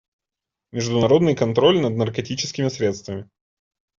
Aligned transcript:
Международный 0.71 1.35
контроль 1.35 1.79
над 1.79 1.95
наркотическими 1.95 2.69
средствами. 2.69 3.29